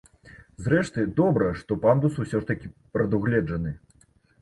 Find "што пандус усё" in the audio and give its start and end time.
1.61-2.43